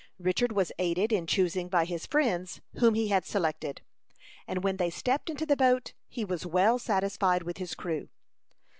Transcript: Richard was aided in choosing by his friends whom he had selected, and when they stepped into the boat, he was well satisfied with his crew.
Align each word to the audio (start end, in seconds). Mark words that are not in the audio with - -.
Richard 0.17 0.51
was 0.53 0.71
aided 0.79 1.13
in 1.13 1.27
choosing 1.27 1.69
by 1.69 1.85
his 1.85 2.07
friends 2.07 2.59
whom 2.79 2.95
he 2.95 3.09
had 3.09 3.23
selected, 3.23 3.83
and 4.47 4.63
when 4.63 4.77
they 4.77 4.89
stepped 4.89 5.29
into 5.29 5.45
the 5.45 5.55
boat, 5.55 5.93
he 6.09 6.25
was 6.25 6.43
well 6.43 6.79
satisfied 6.79 7.43
with 7.43 7.57
his 7.57 7.75
crew. 7.75 8.09